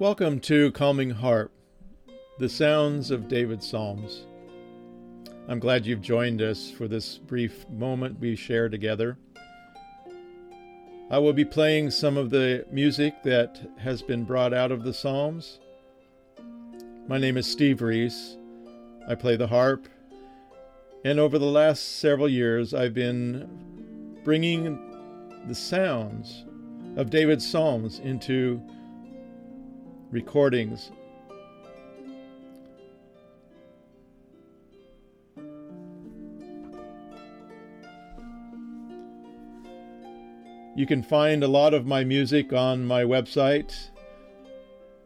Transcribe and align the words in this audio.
Welcome 0.00 0.38
to 0.42 0.70
Calming 0.70 1.10
Harp, 1.10 1.50
the 2.38 2.48
sounds 2.48 3.10
of 3.10 3.26
David's 3.26 3.68
Psalms. 3.68 4.26
I'm 5.48 5.58
glad 5.58 5.86
you've 5.86 6.02
joined 6.02 6.40
us 6.40 6.70
for 6.70 6.86
this 6.86 7.18
brief 7.18 7.68
moment 7.68 8.20
we 8.20 8.36
share 8.36 8.68
together. 8.68 9.18
I 11.10 11.18
will 11.18 11.32
be 11.32 11.44
playing 11.44 11.90
some 11.90 12.16
of 12.16 12.30
the 12.30 12.64
music 12.70 13.24
that 13.24 13.60
has 13.78 14.00
been 14.02 14.22
brought 14.22 14.54
out 14.54 14.70
of 14.70 14.84
the 14.84 14.94
Psalms. 14.94 15.58
My 17.08 17.18
name 17.18 17.36
is 17.36 17.50
Steve 17.50 17.82
Rees. 17.82 18.36
I 19.08 19.16
play 19.16 19.34
the 19.34 19.48
harp, 19.48 19.88
and 21.04 21.18
over 21.18 21.40
the 21.40 21.46
last 21.46 21.98
several 21.98 22.28
years, 22.28 22.72
I've 22.72 22.94
been 22.94 24.20
bringing 24.22 24.78
the 25.48 25.56
sounds 25.56 26.44
of 26.96 27.10
David's 27.10 27.50
Psalms 27.50 27.98
into 27.98 28.62
recordings. 30.10 30.90
You 40.78 40.86
can 40.86 41.02
find 41.02 41.42
a 41.42 41.48
lot 41.48 41.74
of 41.74 41.86
my 41.86 42.04
music 42.04 42.52
on 42.52 42.86
my 42.86 43.02
website, 43.02 43.74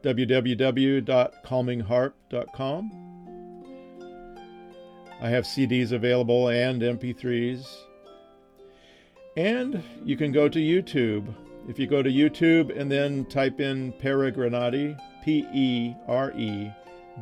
www.calmingharp.com. 0.03 2.91
I 5.23 5.29
have 5.31 5.45
CDs 5.45 5.93
available 5.93 6.49
and 6.49 6.83
MP3s. 6.83 7.75
And 9.37 9.83
you 10.05 10.17
can 10.17 10.31
go 10.31 10.49
to 10.49 10.59
YouTube 10.59 11.35
if 11.69 11.79
you 11.79 11.87
go 11.87 12.03
to 12.03 12.11
YouTube 12.11 12.77
and 12.79 12.91
then 12.91 13.25
type 13.27 13.61
in 13.61 13.93
Peregrinnatti, 13.95 14.99
P 15.25 15.47
E 15.53 15.95
R 16.07 16.33
E 16.33 16.73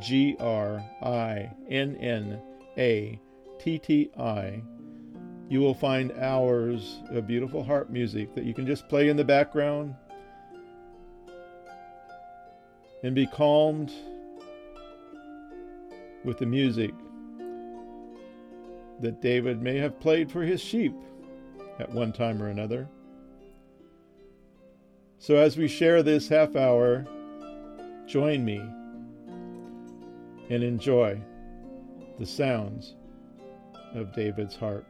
G 0.00 0.36
R 0.40 0.82
I 1.02 1.50
N 1.68 1.96
N 1.96 2.40
A 2.78 3.20
T 3.58 3.78
T 3.78 4.10
I, 4.18 4.62
you 5.48 5.60
will 5.60 5.74
find 5.74 6.12
hours 6.12 7.00
of 7.10 7.26
beautiful 7.26 7.62
harp 7.62 7.90
music 7.90 8.34
that 8.34 8.44
you 8.44 8.54
can 8.54 8.66
just 8.66 8.88
play 8.88 9.08
in 9.08 9.16
the 9.16 9.24
background 9.24 9.94
and 13.02 13.14
be 13.14 13.26
calmed 13.26 13.92
with 16.24 16.38
the 16.38 16.46
music 16.46 16.92
that 19.00 19.20
David 19.22 19.62
may 19.62 19.78
have 19.78 19.98
played 19.98 20.30
for 20.30 20.42
his 20.42 20.60
sheep 20.60 20.94
at 21.78 21.90
one 21.90 22.12
time 22.12 22.42
or 22.42 22.48
another. 22.48 22.88
So 25.22 25.36
as 25.36 25.58
we 25.58 25.68
share 25.68 26.02
this 26.02 26.30
half 26.30 26.56
hour, 26.56 27.06
join 28.06 28.42
me 28.42 28.56
and 30.48 30.64
enjoy 30.64 31.20
the 32.18 32.24
sounds 32.24 32.94
of 33.94 34.14
David's 34.14 34.56
harp. 34.56 34.86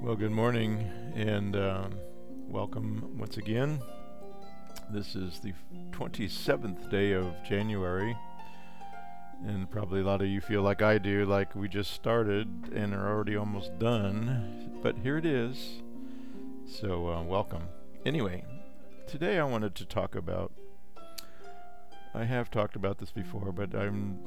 Well, 0.00 0.14
good 0.14 0.30
morning 0.30 0.88
and 1.16 1.56
um, 1.56 1.98
welcome 2.46 3.18
once 3.18 3.36
again. 3.36 3.80
This 4.90 5.16
is 5.16 5.40
the 5.40 5.52
27th 5.90 6.88
day 6.88 7.14
of 7.14 7.34
January 7.42 8.16
and 9.46 9.70
probably 9.70 10.00
a 10.00 10.04
lot 10.04 10.22
of 10.22 10.28
you 10.28 10.40
feel 10.40 10.62
like 10.62 10.82
I 10.82 10.98
do, 10.98 11.24
like 11.24 11.54
we 11.54 11.68
just 11.68 11.92
started 11.92 12.70
and 12.74 12.94
are 12.94 13.08
already 13.08 13.36
almost 13.36 13.78
done. 13.78 14.78
But 14.82 14.96
here 15.02 15.16
it 15.16 15.26
is. 15.26 15.82
So, 16.66 17.08
uh, 17.08 17.22
welcome. 17.22 17.68
Anyway, 18.04 18.44
today 19.06 19.38
I 19.38 19.44
wanted 19.44 19.74
to 19.76 19.84
talk 19.84 20.14
about. 20.14 20.52
I 22.14 22.24
have 22.24 22.50
talked 22.50 22.76
about 22.76 22.98
this 22.98 23.10
before, 23.10 23.52
but 23.52 23.74
I'm. 23.74 24.18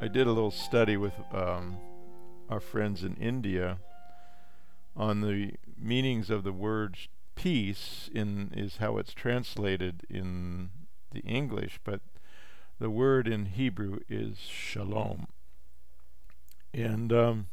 I 0.00 0.08
did 0.08 0.26
a 0.26 0.32
little 0.32 0.50
study 0.50 0.96
with 0.96 1.12
um, 1.32 1.78
our 2.48 2.60
friends 2.60 3.04
in 3.04 3.16
India 3.16 3.78
on 4.96 5.20
the 5.20 5.52
meanings 5.78 6.30
of 6.30 6.42
the 6.42 6.52
word 6.52 6.96
peace 7.34 8.10
in 8.14 8.52
is 8.54 8.78
how 8.78 8.98
it's 8.98 9.14
translated 9.14 10.06
in 10.10 10.70
the 11.12 11.20
English, 11.20 11.80
but 11.84 12.00
the 12.80 12.90
word 12.90 13.28
in 13.28 13.44
Hebrew 13.44 14.00
is 14.08 14.38
shalom. 14.38 15.26
And 16.72 17.12
um, 17.12 17.48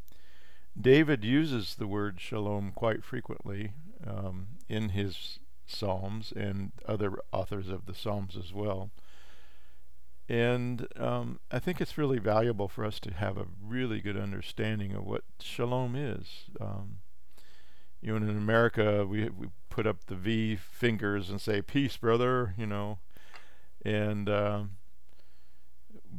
David 0.79 1.25
uses 1.25 1.75
the 1.75 1.85
word 1.85 2.21
shalom 2.21 2.71
quite 2.73 3.03
frequently 3.03 3.73
um, 4.05 4.47
in 4.69 4.89
his 4.89 5.39
Psalms 5.65 6.31
and 6.33 6.71
other 6.87 7.19
authors 7.33 7.67
of 7.67 7.87
the 7.87 7.93
Psalms 7.93 8.37
as 8.37 8.53
well. 8.53 8.89
And 10.29 10.87
um, 10.95 11.39
I 11.51 11.59
think 11.59 11.81
it's 11.81 11.97
really 11.97 12.19
valuable 12.19 12.69
for 12.69 12.85
us 12.85 12.99
to 13.01 13.13
have 13.13 13.37
a 13.37 13.47
really 13.61 13.99
good 13.99 14.17
understanding 14.17 14.93
of 14.93 15.05
what 15.05 15.23
shalom 15.41 15.93
is. 15.95 16.45
Um, 16.61 16.99
you 18.01 18.11
know, 18.11 18.29
in 18.29 18.29
America, 18.29 19.05
we 19.05 19.29
we 19.29 19.47
put 19.69 19.87
up 19.87 20.05
the 20.05 20.15
V 20.15 20.55
fingers 20.55 21.29
and 21.29 21.41
say 21.41 21.61
"peace, 21.61 21.97
brother," 21.97 22.53
you 22.57 22.67
know, 22.67 22.99
and 23.83 24.29
um, 24.29 24.76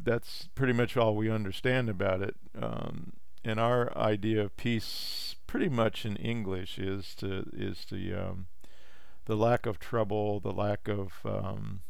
that's 0.05 0.49
pretty 0.55 0.73
much 0.73 0.97
all 0.97 1.15
we 1.15 1.31
understand 1.31 1.89
about 1.89 2.23
it. 2.23 2.37
Um, 2.61 3.13
and 3.45 3.59
our 3.61 3.97
idea 3.97 4.43
of 4.43 4.57
peace, 4.57 5.37
pretty 5.47 5.69
much 5.69 6.05
in 6.05 6.17
English, 6.17 6.79
is 6.79 7.15
to 7.17 7.49
is 7.53 7.87
the 7.91 8.15
um, 8.15 8.47
the 9.27 9.37
lack 9.37 9.67
of 9.67 9.79
trouble, 9.79 10.41
the 10.41 10.53
lack 10.53 10.89
of 10.89 11.13
um, 11.25 11.81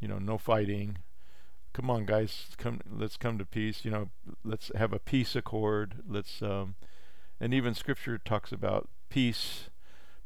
you 0.00 0.08
know 0.08 0.18
no 0.18 0.38
fighting. 0.38 0.98
Come 1.72 1.90
on, 1.90 2.06
guys, 2.06 2.48
come 2.56 2.80
let's 2.90 3.16
come 3.16 3.38
to 3.38 3.44
peace. 3.44 3.84
You 3.84 3.90
know, 3.90 4.10
let's 4.44 4.70
have 4.76 4.92
a 4.92 4.98
peace 4.98 5.34
accord. 5.34 6.02
Let's 6.08 6.42
um, 6.42 6.74
and 7.40 7.54
even 7.54 7.74
Scripture 7.74 8.18
talks 8.18 8.52
about 8.52 8.88
peace, 9.08 9.70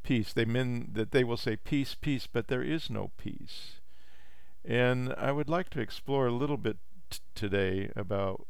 peace. 0.03 0.33
They 0.33 0.45
mean 0.45 0.91
that 0.93 1.13
they 1.13 1.25
will 1.25 1.37
say 1.37 1.57
peace, 1.57 1.95
peace, 1.95 2.27
but 2.27 2.49
there 2.49 2.63
is 2.63 2.91
no 2.91 3.11
peace. 3.19 3.81
And 4.65 5.13
I 5.19 5.33
would 5.33 5.49
like 5.49 5.71
to 5.71 5.81
explore 5.81 6.27
a 6.27 6.33
little 6.33 6.57
bit 6.57 6.77
today 7.43 7.91
about 7.97 8.47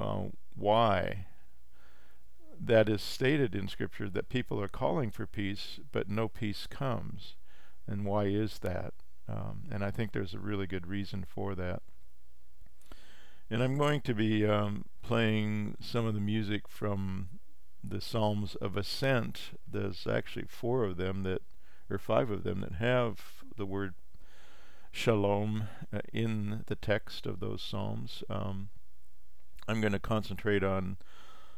uh, 0.00 0.22
why 0.56 1.26
that 2.58 2.88
is 2.88 3.02
stated 3.02 3.54
in 3.54 3.68
Scripture 3.68 4.08
that 4.08 4.30
people 4.30 4.58
are 4.58 4.68
calling 4.68 5.10
for 5.10 5.26
peace, 5.26 5.80
but 5.92 6.08
no 6.08 6.28
peace 6.28 6.66
comes. 6.66 7.36
And 7.86 8.06
why 8.06 8.24
is 8.28 8.60
that? 8.60 8.94
Um, 9.28 9.64
and 9.70 9.84
I 9.84 9.90
think 9.90 10.12
there's 10.12 10.32
a 10.32 10.38
really 10.38 10.66
good 10.66 10.86
reason 10.86 11.26
for 11.28 11.54
that. 11.56 11.82
And 13.50 13.62
I'm 13.62 13.76
going 13.76 14.00
to 14.00 14.14
be 14.14 14.46
um, 14.46 14.86
playing 15.02 15.76
some 15.78 16.06
of 16.06 16.14
the 16.14 16.20
music 16.20 16.66
from 16.68 17.28
the 17.84 18.00
Psalms 18.00 18.54
of 18.54 18.78
Ascent. 18.78 19.58
There's 19.70 20.06
actually 20.06 20.46
four 20.48 20.84
of 20.84 20.96
them 20.96 21.22
that, 21.24 21.42
or 21.90 21.98
five 21.98 22.30
of 22.30 22.44
them 22.44 22.62
that 22.62 22.76
have 22.76 23.20
the 23.58 23.66
word 23.66 23.92
shalom 24.92 25.68
uh, 25.92 26.00
in 26.12 26.64
the 26.66 26.76
text 26.76 27.26
of 27.26 27.40
those 27.40 27.62
psalms. 27.62 28.22
Um, 28.28 28.68
I'm 29.66 29.80
going 29.80 29.94
to 29.94 29.98
concentrate 29.98 30.62
on 30.62 30.98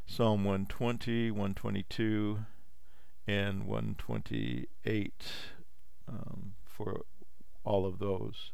Psalm 0.07 0.45
120, 0.45 1.33
122, 1.33 2.39
and 3.27 3.67
128 3.67 5.13
um, 6.09 6.55
for 6.65 7.05
all 7.65 7.85
of 7.85 7.99
those. 7.99 8.53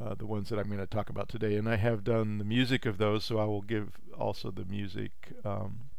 Uh, 0.00 0.14
the 0.14 0.26
ones 0.26 0.48
that 0.48 0.58
I'm 0.58 0.66
going 0.66 0.78
to 0.78 0.86
talk 0.86 1.10
about 1.10 1.28
today. 1.28 1.56
And 1.56 1.68
I 1.68 1.76
have 1.76 2.04
done 2.04 2.38
the 2.38 2.44
music 2.44 2.86
of 2.86 2.98
those, 2.98 3.24
so 3.24 3.38
I 3.38 3.44
will 3.44 3.62
give 3.62 3.98
also 4.18 4.50
the 4.50 4.64
music. 4.64 5.12
Um, 5.44 5.90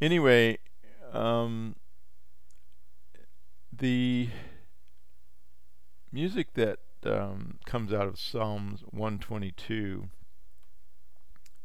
anyway, 0.00 0.58
um, 1.12 1.76
the 3.70 4.28
music 6.14 6.54
that 6.54 6.78
um, 7.04 7.58
comes 7.66 7.92
out 7.92 8.06
of 8.06 8.20
Psalms 8.20 8.84
122 8.92 10.10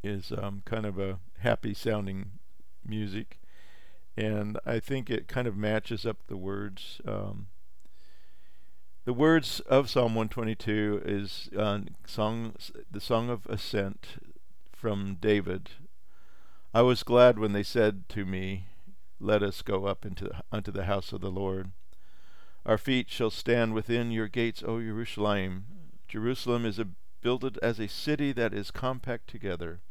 is 0.03 0.33
um, 0.35 0.63
kind 0.65 0.87
of 0.87 0.97
a 0.97 1.19
happy 1.37 1.71
sounding 1.75 2.31
music, 2.83 3.39
and 4.17 4.57
I 4.65 4.79
think 4.79 5.11
it 5.11 5.27
kind 5.27 5.47
of 5.47 5.55
matches 5.55 6.03
up 6.03 6.17
the 6.25 6.35
words. 6.35 6.99
Um, 7.07 7.49
the 9.05 9.13
words 9.13 9.59
of 9.67 9.87
Psalm 9.87 10.15
122 10.15 11.03
is 11.05 11.49
uh, 11.55 11.81
song, 12.07 12.55
the 12.89 12.99
song 12.99 13.29
of 13.29 13.45
ascent 13.45 14.17
from 14.73 15.17
David. 15.21 15.69
I 16.73 16.81
was 16.81 17.03
glad 17.03 17.37
when 17.37 17.53
they 17.53 17.63
said 17.63 18.09
to 18.09 18.25
me, 18.25 18.65
"Let 19.19 19.43
us 19.43 19.61
go 19.61 19.85
up 19.85 20.07
into 20.07 20.23
the, 20.23 20.41
unto 20.51 20.71
the 20.71 20.85
house 20.85 21.13
of 21.13 21.21
the 21.21 21.29
Lord." 21.29 21.69
Our 22.69 22.77
feet 22.77 23.09
shall 23.09 23.31
stand 23.31 23.73
within 23.73 24.11
your 24.11 24.27
gates, 24.27 24.61
O 24.61 24.79
Jerusalem. 24.79 25.65
Jerusalem 26.07 26.67
is 26.67 26.77
a, 26.77 26.85
builded 27.19 27.57
as 27.63 27.79
a 27.79 27.87
city 27.87 28.31
that 28.33 28.53
is 28.53 28.69
compact 28.69 29.27
together. 29.27 29.81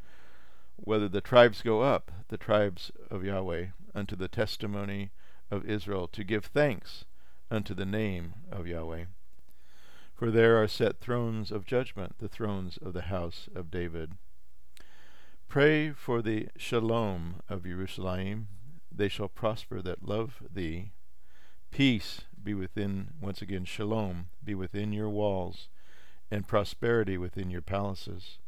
whether 0.76 1.08
the 1.08 1.20
tribes 1.20 1.60
go 1.60 1.82
up, 1.82 2.12
the 2.28 2.36
tribes 2.38 2.92
of 3.10 3.24
Yahweh, 3.24 3.70
unto 3.96 4.14
the 4.14 4.28
testimony 4.28 5.10
of 5.50 5.68
Israel, 5.68 6.06
to 6.06 6.22
give 6.22 6.44
thanks 6.44 7.04
unto 7.50 7.74
the 7.74 7.84
name 7.84 8.34
of 8.52 8.68
Yahweh. 8.68 9.06
For 10.14 10.30
there 10.30 10.62
are 10.62 10.68
set 10.68 11.00
thrones 11.00 11.50
of 11.50 11.66
judgment, 11.66 12.20
the 12.20 12.28
thrones 12.28 12.76
of 12.76 12.92
the 12.92 13.10
house 13.10 13.48
of 13.56 13.72
David. 13.72 14.12
Pray 15.48 15.90
for 15.90 16.22
the 16.22 16.46
shalom 16.56 17.40
of 17.48 17.64
Jerusalem. 17.64 18.46
They 18.94 19.08
shall 19.08 19.26
prosper 19.26 19.82
that 19.82 20.06
love 20.06 20.44
thee. 20.48 20.92
Peace 21.72 22.20
be 22.48 22.54
within, 22.54 23.10
once 23.20 23.42
again, 23.42 23.66
shalom, 23.66 24.28
be 24.42 24.54
within 24.54 24.90
your 24.90 25.10
walls, 25.10 25.68
and 26.30 26.48
prosperity 26.48 27.18
within 27.18 27.50
your 27.50 27.60
palaces. 27.60 28.38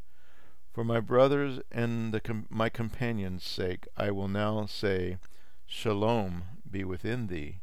For 0.72 0.82
my 0.84 1.00
brothers 1.00 1.60
and 1.70 2.18
com- 2.24 2.46
my 2.48 2.70
companions' 2.70 3.44
sake, 3.44 3.86
I 3.98 4.10
will 4.10 4.26
now 4.26 4.64
say, 4.64 5.18
Shalom 5.66 6.44
be 6.70 6.82
within 6.82 7.26
thee. 7.26 7.60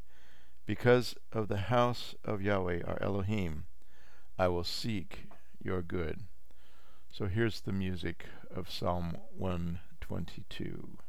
Because 0.67 1.15
of 1.33 1.47
the 1.47 1.73
house 1.73 2.13
of 2.23 2.43
Yahweh, 2.43 2.83
our 2.85 3.01
Elohim, 3.01 3.65
I 4.37 4.47
will 4.47 4.63
seek 4.63 5.23
your 5.59 5.81
good. 5.81 6.19
So 7.11 7.25
here's 7.25 7.61
the 7.61 7.73
music 7.73 8.27
of 8.55 8.69
Psalm 8.69 9.17
122. 9.35 10.99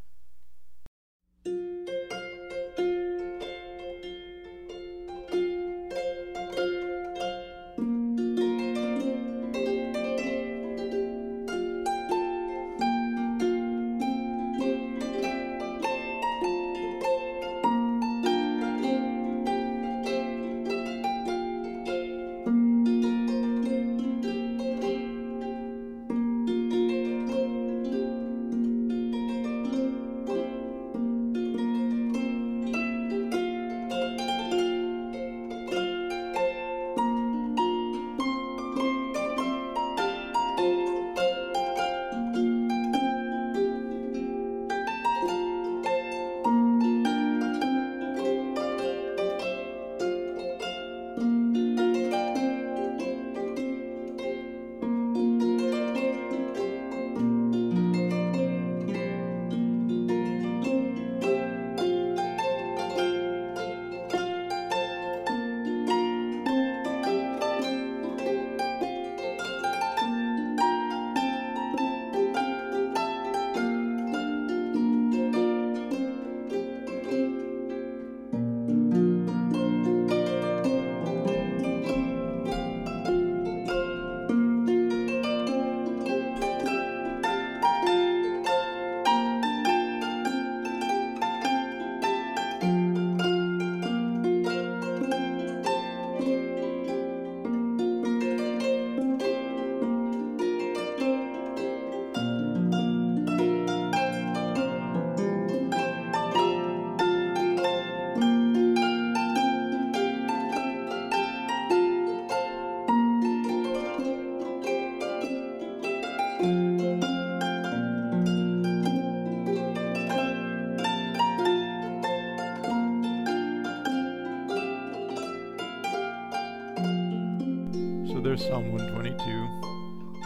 There's 128.21 128.45
Psalm 128.45 128.73
122. 128.73 130.23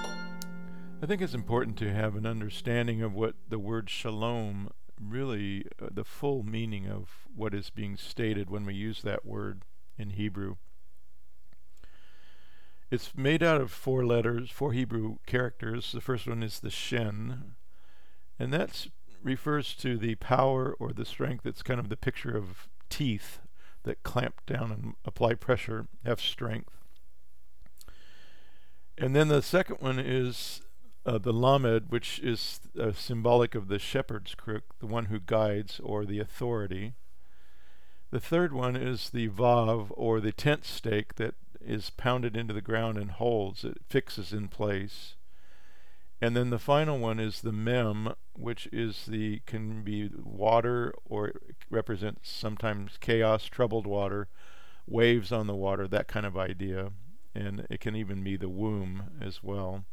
I 1.02 1.06
think 1.06 1.20
it's 1.20 1.34
important 1.34 1.76
to 1.76 1.92
have 1.92 2.16
an 2.16 2.24
understanding 2.24 3.02
of 3.02 3.12
what 3.12 3.34
the 3.46 3.58
word 3.58 3.90
shalom 3.90 4.70
really, 4.98 5.66
uh, 5.80 5.88
the 5.92 6.02
full 6.02 6.42
meaning 6.42 6.88
of 6.88 7.28
what 7.36 7.52
is 7.52 7.68
being 7.68 7.98
stated 7.98 8.48
when 8.48 8.64
we 8.64 8.72
use 8.72 9.02
that 9.02 9.26
word 9.26 9.64
in 9.98 10.10
Hebrew. 10.10 10.56
It's 12.90 13.14
made 13.14 13.42
out 13.42 13.60
of 13.60 13.70
four 13.70 14.06
letters, 14.06 14.50
four 14.50 14.72
Hebrew 14.72 15.16
characters. 15.26 15.92
The 15.92 16.00
first 16.00 16.26
one 16.26 16.42
is 16.42 16.60
the 16.60 16.70
shin, 16.70 17.56
and 18.38 18.54
that 18.54 18.86
refers 19.22 19.74
to 19.76 19.98
the 19.98 20.14
power 20.14 20.74
or 20.80 20.94
the 20.94 21.04
strength. 21.04 21.44
It's 21.44 21.62
kind 21.62 21.78
of 21.78 21.90
the 21.90 21.98
picture 21.98 22.34
of 22.34 22.68
teeth 22.88 23.40
that 23.82 24.02
clamp 24.02 24.46
down 24.46 24.72
and 24.72 24.94
apply 25.04 25.34
pressure, 25.34 25.88
have 26.04 26.20
strength. 26.20 26.81
And 29.02 29.16
then 29.16 29.26
the 29.26 29.42
second 29.42 29.78
one 29.80 29.98
is 29.98 30.62
uh, 31.04 31.18
the 31.18 31.32
lamed, 31.32 31.86
which 31.88 32.20
is 32.20 32.60
uh, 32.80 32.92
symbolic 32.92 33.56
of 33.56 33.66
the 33.66 33.80
shepherd's 33.80 34.36
crook, 34.36 34.78
the 34.78 34.86
one 34.86 35.06
who 35.06 35.18
guides 35.18 35.80
or 35.82 36.04
the 36.04 36.20
authority. 36.20 36.92
The 38.12 38.20
third 38.20 38.52
one 38.52 38.76
is 38.76 39.10
the 39.10 39.28
vav, 39.28 39.88
or 39.90 40.20
the 40.20 40.30
tent 40.30 40.64
stake 40.64 41.16
that 41.16 41.34
is 41.60 41.90
pounded 41.90 42.36
into 42.36 42.54
the 42.54 42.60
ground 42.60 42.96
and 42.96 43.10
holds, 43.10 43.64
it 43.64 43.78
fixes 43.88 44.32
in 44.32 44.46
place. 44.46 45.16
And 46.20 46.36
then 46.36 46.50
the 46.50 46.58
final 46.60 46.96
one 46.96 47.18
is 47.18 47.40
the 47.40 47.50
mem, 47.50 48.14
which 48.34 48.68
is 48.70 49.06
the 49.06 49.40
can 49.46 49.82
be 49.82 50.10
water 50.14 50.94
or 51.04 51.32
represents 51.68 52.30
sometimes 52.30 52.98
chaos, 53.00 53.46
troubled 53.46 53.88
water, 53.88 54.28
waves 54.86 55.32
on 55.32 55.48
the 55.48 55.56
water, 55.56 55.88
that 55.88 56.06
kind 56.06 56.24
of 56.24 56.38
idea 56.38 56.92
and 57.34 57.66
it 57.70 57.80
can 57.80 57.96
even 57.96 58.22
be 58.22 58.36
the 58.36 58.48
womb 58.48 59.04
as 59.20 59.42
well, 59.42 59.84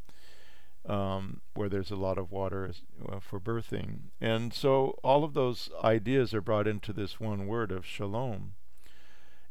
um, 0.86 1.40
where 1.54 1.68
there's 1.68 1.90
a 1.90 1.96
lot 1.96 2.18
of 2.18 2.30
water 2.30 2.72
uh, 3.08 3.20
for 3.20 3.40
birthing. 3.40 4.10
And 4.20 4.52
so 4.52 4.98
all 5.02 5.24
of 5.24 5.34
those 5.34 5.70
ideas 5.82 6.34
are 6.34 6.40
brought 6.40 6.66
into 6.66 6.92
this 6.92 7.20
one 7.20 7.46
word 7.46 7.72
of 7.72 7.86
shalom. 7.86 8.52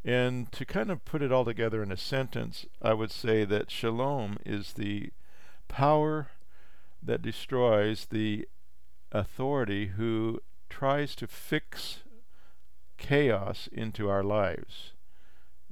And 0.04 0.52
to 0.54 0.66
kind 0.66 0.90
of 0.90 1.04
put 1.04 1.22
it 1.22 1.32
all 1.32 1.46
together 1.46 1.84
in 1.84 1.92
a 1.92 1.98
sentence, 1.98 2.66
I 2.82 2.94
would 2.94 3.12
say 3.12 3.44
that 3.46 3.70
shalom 3.70 4.38
is 4.46 4.74
the 4.74 5.12
power 5.68 6.30
that 7.04 7.22
destroys 7.22 8.06
the 8.06 8.48
authority 9.12 9.88
who 9.98 10.42
tries 10.70 11.16
to 11.16 11.28
fix 11.28 12.00
chaos 12.98 13.68
into 13.72 14.10
our 14.10 14.24
lives. 14.24 14.94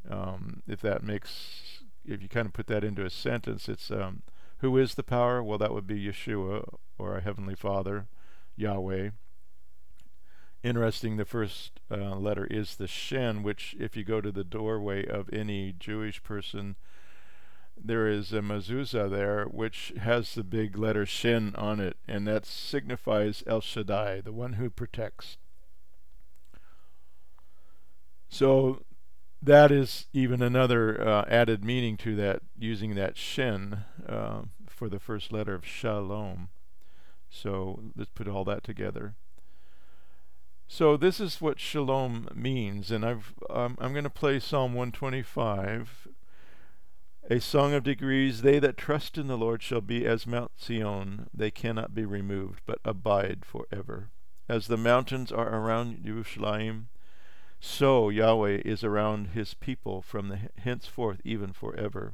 Um, 0.09 0.63
if 0.67 0.81
that 0.81 1.03
makes 1.03 1.61
if 2.07 2.21
you 2.21 2.29
kind 2.29 2.47
of 2.47 2.53
put 2.53 2.67
that 2.67 2.83
into 2.83 3.05
a 3.05 3.09
sentence, 3.09 3.67
it's 3.67 3.91
um, 3.91 4.23
who 4.59 4.77
is 4.77 4.95
the 4.95 5.03
power? 5.03 5.43
Well, 5.43 5.57
that 5.57 5.73
would 5.73 5.85
be 5.85 6.07
Yeshua 6.07 6.67
or 6.97 7.13
our 7.13 7.19
Heavenly 7.19 7.55
Father, 7.55 8.07
Yahweh. 8.55 9.11
Interesting, 10.63 11.17
the 11.17 11.25
first 11.25 11.79
uh, 11.91 12.15
letter 12.15 12.45
is 12.45 12.75
the 12.75 12.87
Shin, 12.87 13.43
which, 13.43 13.75
if 13.79 13.95
you 13.95 14.03
go 14.03 14.21
to 14.21 14.31
the 14.31 14.43
doorway 14.43 15.05
of 15.05 15.29
any 15.31 15.73
Jewish 15.77 16.23
person, 16.23 16.75
there 17.79 18.07
is 18.07 18.33
a 18.33 18.41
mezuzah 18.41 19.09
there 19.09 19.45
which 19.45 19.93
has 19.99 20.33
the 20.33 20.43
big 20.43 20.77
letter 20.77 21.05
Shin 21.05 21.53
on 21.55 21.79
it, 21.79 21.97
and 22.07 22.27
that 22.27 22.45
signifies 22.45 23.43
El 23.45 23.61
Shaddai, 23.61 24.21
the 24.21 24.33
one 24.33 24.53
who 24.53 24.69
protects. 24.69 25.37
So 28.29 28.83
that 29.41 29.71
is 29.71 30.07
even 30.13 30.41
another 30.41 31.07
uh, 31.07 31.25
added 31.29 31.63
meaning 31.63 31.97
to 31.97 32.15
that, 32.15 32.41
using 32.57 32.95
that 32.95 33.17
shin 33.17 33.79
uh, 34.07 34.41
for 34.67 34.89
the 34.89 34.99
first 34.99 35.31
letter 35.31 35.53
of 35.53 35.65
shalom. 35.65 36.49
So 37.29 37.79
let's 37.95 38.11
put 38.11 38.27
all 38.27 38.43
that 38.45 38.63
together. 38.63 39.15
So 40.67 40.97
this 40.97 41.19
is 41.19 41.39
what 41.39 41.59
shalom 41.59 42.27
means, 42.33 42.91
and 42.91 43.05
I've 43.05 43.33
um, 43.49 43.77
I'm 43.79 43.93
going 43.93 44.03
to 44.03 44.09
play 44.09 44.39
Psalm 44.39 44.73
125, 44.73 46.09
a 47.29 47.39
song 47.39 47.73
of 47.73 47.83
degrees. 47.83 48.41
They 48.41 48.59
that 48.59 48.75
trust 48.75 49.17
in 49.17 49.27
the 49.27 49.37
Lord 49.37 49.63
shall 49.63 49.79
be 49.79 50.05
as 50.05 50.27
Mount 50.27 50.51
Zion; 50.59 51.29
they 51.33 51.51
cannot 51.51 51.95
be 51.95 52.03
removed, 52.03 52.61
but 52.65 52.79
abide 52.83 53.45
forever. 53.45 54.09
As 54.49 54.67
the 54.67 54.77
mountains 54.77 55.31
are 55.31 55.55
around 55.55 56.03
Jerusalem, 56.03 56.89
so 57.59 58.09
Yahweh 58.09 58.61
is 58.63 58.83
around 58.83 59.29
His 59.29 59.53
people 59.53 60.01
from 60.01 60.29
the 60.29 60.39
henceforth 60.59 61.21
even 61.23 61.53
forever. 61.53 62.13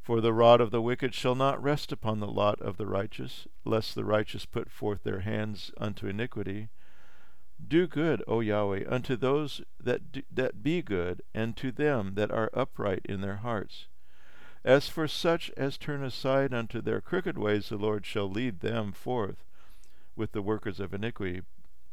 For 0.00 0.20
the 0.20 0.32
rod 0.32 0.60
of 0.60 0.70
the 0.70 0.80
wicked 0.80 1.14
shall 1.14 1.34
not 1.34 1.62
rest 1.62 1.92
upon 1.92 2.20
the 2.20 2.26
lot 2.26 2.60
of 2.62 2.78
the 2.78 2.86
righteous, 2.86 3.46
lest 3.64 3.94
the 3.94 4.06
righteous 4.06 4.46
put 4.46 4.70
forth 4.70 5.02
their 5.02 5.20
hands 5.20 5.70
unto 5.76 6.06
iniquity. 6.06 6.68
Do 7.66 7.86
good, 7.86 8.24
O 8.26 8.40
Yahweh, 8.40 8.84
unto 8.88 9.16
those 9.16 9.60
that, 9.78 10.12
do, 10.12 10.22
that 10.30 10.62
be 10.62 10.80
good, 10.80 11.22
and 11.34 11.56
to 11.58 11.70
them 11.70 12.14
that 12.14 12.30
are 12.30 12.50
upright 12.54 13.02
in 13.04 13.20
their 13.20 13.36
hearts. 13.36 13.88
As 14.64 14.88
for 14.88 15.06
such 15.06 15.50
as 15.56 15.76
turn 15.76 16.02
aside 16.02 16.54
unto 16.54 16.80
their 16.80 17.00
crooked 17.00 17.36
ways, 17.36 17.68
the 17.68 17.76
Lord 17.76 18.06
shall 18.06 18.30
lead 18.30 18.60
them 18.60 18.92
forth 18.92 19.44
with 20.16 20.32
the 20.32 20.42
workers 20.42 20.80
of 20.80 20.94
iniquity. 20.94 21.42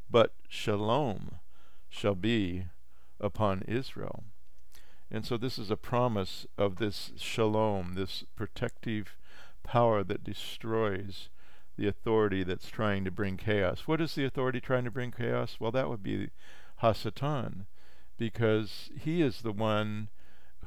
But 0.10 0.34
shalom 0.48 1.40
shall 1.96 2.16
be 2.16 2.66
upon 3.20 3.64
Israel. 3.68 4.24
And 5.10 5.26
so 5.26 5.38
this 5.38 5.58
is 5.58 5.72
a 5.72 5.78
promise 5.78 6.46
of 6.58 6.76
this 6.76 7.12
shalom, 7.18 7.94
this 7.94 8.24
protective 8.36 9.18
power 9.64 10.04
that 10.04 10.24
destroys 10.24 11.30
the 11.78 11.88
authority 11.88 12.44
that's 12.44 12.70
trying 12.70 13.06
to 13.06 13.12
bring 13.12 13.38
chaos. 13.38 13.84
What 13.86 14.02
is 14.02 14.16
the 14.16 14.26
authority 14.26 14.60
trying 14.60 14.84
to 14.86 14.92
bring 14.92 15.12
chaos? 15.12 15.58
Well, 15.60 15.72
that 15.72 15.90
would 15.90 16.04
be 16.04 16.30
Hasatan, 16.82 17.66
because 18.18 18.90
he 18.98 19.22
is 19.22 19.42
the 19.42 19.52
one 19.52 20.10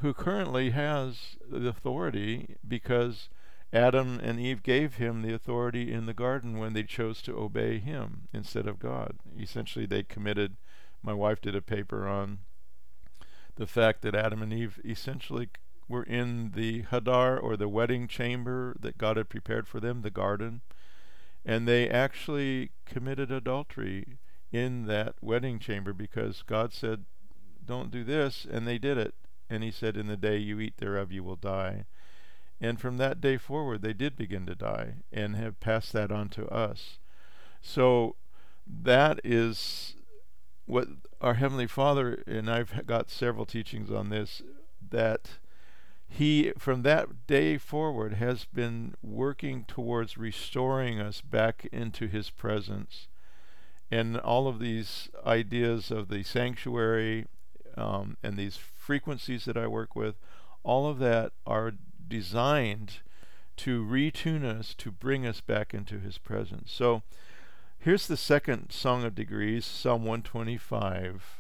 who 0.01 0.15
currently 0.15 0.71
has 0.71 1.37
the 1.51 1.69
authority 1.69 2.57
because 2.67 3.29
Adam 3.73 4.21
and 4.23 4.39
Eve 4.41 4.63
gave 4.63 4.95
him 4.95 5.23
the 5.23 5.35
authority 5.35 5.93
in 5.93 6.07
the 6.07 6.15
garden 6.15 6.59
when 6.59 6.73
they 6.73 6.85
chose 6.85 7.21
to 7.23 7.37
obey 7.37 7.79
him 7.79 8.29
instead 8.33 8.67
of 8.67 8.79
God. 8.79 9.19
Essentially, 9.39 9.87
they 9.87 10.03
committed. 10.03 10.57
My 11.03 11.13
wife 11.13 11.41
did 11.41 11.55
a 11.55 11.63
paper 11.63 12.07
on 12.07 12.41
the 13.57 13.67
fact 13.67 14.03
that 14.03 14.15
Adam 14.15 14.43
and 14.43 14.53
Eve 14.53 14.81
essentially 14.85 15.49
were 15.89 16.03
in 16.03 16.53
the 16.55 16.83
Hadar 16.83 17.43
or 17.43 17.57
the 17.57 17.69
wedding 17.69 18.09
chamber 18.09 18.77
that 18.81 18.99
God 18.99 19.17
had 19.17 19.29
prepared 19.29 19.67
for 19.67 19.81
them, 19.81 20.03
the 20.03 20.11
garden 20.11 20.61
and 21.49 21.67
they 21.67 21.89
actually 21.89 22.73
committed 22.85 23.31
adultery 23.31 24.19
in 24.53 24.87
that 24.87 25.15
wedding 25.23 25.59
chamber 25.59 25.95
because 25.95 26.43
God 26.43 26.75
said, 26.75 27.07
Don't 27.65 27.91
do 27.91 28.05
this, 28.05 28.47
and 28.49 28.67
they 28.67 28.77
did 28.77 28.99
it. 28.99 29.15
And 29.49 29.63
he 29.63 29.71
said, 29.71 29.97
In 29.97 30.09
the 30.09 30.17
day 30.17 30.37
you 30.37 30.61
eat 30.61 30.77
thereof, 30.77 31.11
you 31.11 31.25
will 31.25 31.37
die. 31.37 31.87
And 32.61 32.79
from 32.79 32.99
that 32.99 33.23
day 33.23 33.39
forward, 33.39 33.81
they 33.81 33.95
did 33.95 34.15
begin 34.15 34.45
to 34.45 34.55
die 34.55 34.97
and 35.11 35.37
have 35.37 35.59
passed 35.59 35.93
that 35.95 36.13
on 36.13 36.29
to 36.31 36.47
us. 36.49 36.99
So 37.63 38.17
that 38.67 39.21
is 39.25 39.95
what 40.69 40.89
our 41.21 41.35
Heavenly 41.35 41.67
Father, 41.67 42.23
and 42.27 42.51
I've 42.51 42.87
got 42.87 43.11
several 43.11 43.47
teachings 43.47 43.91
on 43.91 44.11
this, 44.11 44.43
that 44.91 45.31
he 46.07 46.53
from 46.59 46.83
that 46.83 47.27
day 47.27 47.59
forward 47.59 48.15
has 48.15 48.45
been 48.45 48.95
working 49.03 49.65
towards 49.65 50.17
restoring 50.17 51.01
us 51.01 51.21
back 51.21 51.67
into 51.73 52.07
his 52.07 52.31
presence. 52.31 53.09
And 53.91 54.19
all 54.19 54.47
of 54.47 54.59
these 54.59 55.09
ideas 55.27 55.91
of 55.91 56.09
the 56.09 56.23
sanctuary 56.23 57.27
um, 57.77 58.17
and 58.23 58.37
these 58.37 58.57
frequencies 58.57 59.45
that 59.47 59.57
i 59.57 59.67
work 59.67 59.97
with 59.97 60.17
all 60.63 60.87
of 60.89 60.99
that 60.99 61.33
are 61.47 61.73
designed 62.09 63.01
to 63.57 63.85
retune 63.85 64.45
us 64.45 64.75
to 64.75 64.91
bring 64.91 65.27
us 65.27 65.41
back 65.41 65.73
into 65.73 65.99
his 65.99 66.19
presence. 66.19 66.71
So 66.71 67.03
here's 67.81 68.09
the 68.09 68.17
second 68.17 68.71
song 68.71 69.05
of 69.05 69.15
degrees 69.15 69.65
psalm 69.65 70.03
125 70.03 71.38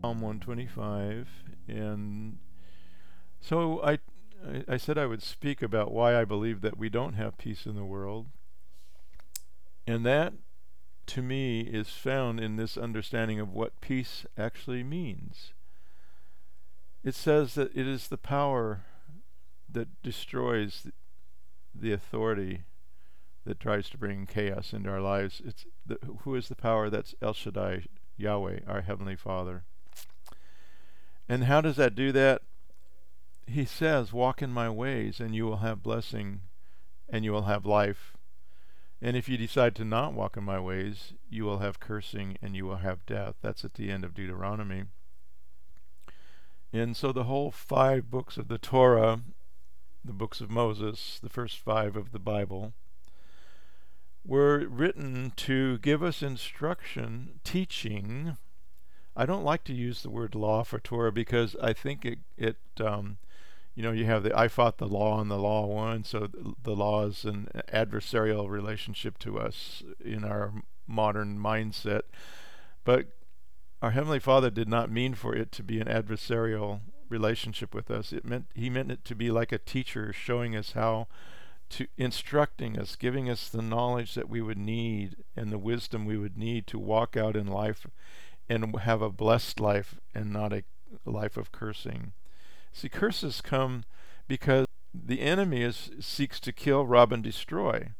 Psalm 0.00 0.20
125, 0.20 1.28
and 1.66 2.38
so 3.40 3.82
I, 3.82 3.98
I 4.68 4.76
said 4.76 4.96
I 4.96 5.06
would 5.06 5.22
speak 5.22 5.60
about 5.60 5.90
why 5.90 6.18
I 6.18 6.24
believe 6.24 6.60
that 6.60 6.78
we 6.78 6.88
don't 6.88 7.14
have 7.14 7.36
peace 7.36 7.66
in 7.66 7.74
the 7.74 7.84
world, 7.84 8.26
and 9.86 10.06
that 10.06 10.34
to 11.06 11.22
me 11.22 11.62
is 11.62 11.88
found 11.88 12.38
in 12.38 12.56
this 12.56 12.76
understanding 12.76 13.40
of 13.40 13.52
what 13.52 13.80
peace 13.80 14.24
actually 14.36 14.84
means. 14.84 15.52
It 17.02 17.14
says 17.14 17.54
that 17.54 17.74
it 17.74 17.88
is 17.88 18.06
the 18.06 18.18
power 18.18 18.82
that 19.68 20.02
destroys 20.02 20.86
the 21.74 21.92
authority 21.92 22.62
that 23.44 23.58
tries 23.58 23.88
to 23.90 23.98
bring 23.98 24.26
chaos 24.26 24.72
into 24.72 24.90
our 24.90 25.00
lives. 25.00 25.40
It's 25.44 25.64
the, 25.84 25.98
who 26.20 26.34
is 26.34 26.48
the 26.48 26.54
power? 26.54 26.88
That's 26.88 27.14
El 27.22 27.32
Shaddai, 27.32 27.86
Yahweh, 28.16 28.60
our 28.66 28.82
heavenly 28.82 29.16
Father. 29.16 29.64
And 31.28 31.44
how 31.44 31.60
does 31.60 31.76
that 31.76 31.94
do 31.94 32.10
that? 32.12 32.42
He 33.46 33.64
says, 33.64 34.12
"Walk 34.12 34.42
in 34.42 34.50
my 34.50 34.70
ways, 34.70 35.20
and 35.20 35.34
you 35.34 35.44
will 35.44 35.58
have 35.58 35.82
blessing, 35.82 36.42
and 37.08 37.24
you 37.24 37.32
will 37.32 37.42
have 37.42 37.66
life." 37.66 38.16
And 39.00 39.16
if 39.16 39.28
you 39.28 39.36
decide 39.36 39.76
to 39.76 39.84
not 39.84 40.12
walk 40.12 40.36
in 40.36 40.44
my 40.44 40.58
ways, 40.58 41.14
you 41.28 41.44
will 41.44 41.58
have 41.58 41.78
cursing 41.78 42.36
and 42.42 42.56
you 42.56 42.66
will 42.66 42.78
have 42.78 43.06
death. 43.06 43.36
That's 43.40 43.64
at 43.64 43.74
the 43.74 43.90
end 43.90 44.04
of 44.04 44.12
Deuteronomy. 44.12 44.84
And 46.72 46.96
so 46.96 47.12
the 47.12 47.24
whole 47.24 47.52
five 47.52 48.10
books 48.10 48.36
of 48.36 48.48
the 48.48 48.58
Torah, 48.58 49.22
the 50.04 50.12
books 50.12 50.40
of 50.40 50.50
Moses, 50.50 51.20
the 51.20 51.28
first 51.28 51.58
five 51.58 51.96
of 51.96 52.10
the 52.10 52.18
Bible, 52.18 52.74
were 54.24 54.66
written 54.66 55.32
to 55.36 55.78
give 55.78 56.02
us 56.02 56.22
instruction, 56.22 57.40
teaching. 57.44 58.36
I 59.18 59.26
don't 59.26 59.42
like 59.42 59.64
to 59.64 59.74
use 59.74 60.02
the 60.02 60.10
word 60.10 60.36
law 60.36 60.62
for 60.62 60.78
Torah 60.78 61.10
because 61.10 61.56
I 61.60 61.72
think 61.72 62.04
it, 62.04 62.20
it 62.36 62.56
um, 62.80 63.18
you 63.74 63.82
know, 63.82 63.90
you 63.90 64.04
have 64.04 64.22
the 64.22 64.36
I 64.38 64.46
fought 64.46 64.78
the 64.78 64.86
law 64.86 65.20
and 65.20 65.28
the 65.28 65.36
law 65.36 65.66
won. 65.66 66.04
So 66.04 66.28
the 66.62 66.76
law 66.76 67.04
is 67.06 67.24
an 67.24 67.48
adversarial 67.72 68.48
relationship 68.48 69.18
to 69.18 69.40
us 69.40 69.82
in 70.04 70.22
our 70.24 70.52
modern 70.86 71.36
mindset. 71.36 72.02
But 72.84 73.08
our 73.82 73.90
Heavenly 73.90 74.20
Father 74.20 74.50
did 74.50 74.68
not 74.68 74.88
mean 74.88 75.14
for 75.14 75.34
it 75.34 75.50
to 75.52 75.64
be 75.64 75.80
an 75.80 75.88
adversarial 75.88 76.80
relationship 77.08 77.74
with 77.74 77.90
us. 77.90 78.12
It 78.12 78.24
meant 78.24 78.46
He 78.54 78.70
meant 78.70 78.92
it 78.92 79.04
to 79.06 79.16
be 79.16 79.32
like 79.32 79.50
a 79.50 79.58
teacher 79.58 80.12
showing 80.12 80.54
us 80.54 80.72
how 80.72 81.08
to 81.70 81.88
instructing 81.96 82.78
us, 82.78 82.94
giving 82.94 83.28
us 83.28 83.48
the 83.48 83.62
knowledge 83.62 84.14
that 84.14 84.28
we 84.28 84.40
would 84.40 84.58
need 84.58 85.16
and 85.36 85.50
the 85.50 85.58
wisdom 85.58 86.04
we 86.04 86.16
would 86.16 86.38
need 86.38 86.68
to 86.68 86.78
walk 86.78 87.16
out 87.16 87.34
in 87.34 87.48
life 87.48 87.84
and 88.48 88.74
have 88.80 89.02
a 89.02 89.10
blessed 89.10 89.60
life 89.60 89.96
and 90.14 90.32
not 90.32 90.52
a 90.52 90.64
life 91.04 91.36
of 91.36 91.52
cursing. 91.52 92.12
See, 92.72 92.88
curses 92.88 93.40
come 93.40 93.84
because 94.26 94.66
the 94.94 95.20
enemy 95.20 95.62
is, 95.62 95.90
seeks 96.00 96.40
to 96.40 96.52
kill, 96.52 96.86
rob, 96.86 97.12
and 97.12 97.22
destroy. 97.22 97.92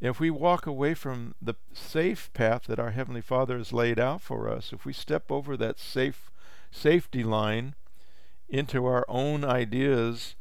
If 0.00 0.18
we 0.18 0.30
walk 0.30 0.66
away 0.66 0.94
from 0.94 1.34
the 1.40 1.54
safe 1.72 2.32
path 2.32 2.64
that 2.64 2.80
our 2.80 2.90
Heavenly 2.90 3.20
Father 3.20 3.56
has 3.56 3.72
laid 3.72 3.98
out 3.98 4.20
for 4.20 4.48
us, 4.48 4.72
if 4.72 4.84
we 4.84 4.92
step 4.92 5.30
over 5.30 5.56
that 5.56 5.78
safe 5.78 6.30
safety 6.70 7.22
line 7.22 7.74
into 8.48 8.84
our 8.84 9.04
own 9.08 9.44
ideas, 9.44 10.34